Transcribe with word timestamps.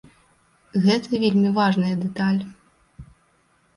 Гэта 0.85 1.07
вельмі 1.25 1.49
важная 1.59 1.93
дэталь. 2.03 2.41